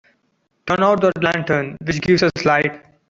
[0.65, 2.83] Turn out the lantern which gives us light.